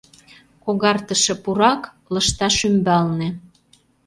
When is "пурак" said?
1.43-1.81